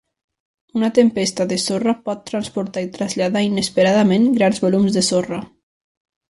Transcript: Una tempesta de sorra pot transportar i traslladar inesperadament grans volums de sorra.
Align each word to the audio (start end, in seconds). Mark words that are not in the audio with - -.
Una 0.77 0.87
tempesta 0.97 1.45
de 1.51 1.59
sorra 1.65 1.93
pot 2.09 2.25
transportar 2.31 2.85
i 2.87 2.91
traslladar 2.97 3.45
inesperadament 3.51 4.29
grans 4.41 4.65
volums 4.67 4.99
de 5.01 5.09
sorra. 5.13 5.43